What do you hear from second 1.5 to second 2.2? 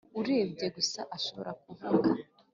kuvuga.